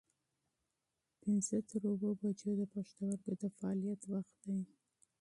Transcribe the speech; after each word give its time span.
پنځه 1.21 1.57
تر 1.69 1.81
اووه 1.91 2.11
بجو 2.21 2.51
د 2.59 2.61
پښتورګو 2.73 3.31
د 3.41 3.43
فعالیت 3.57 4.01
وخت 4.13 4.35
دی. 4.45 4.59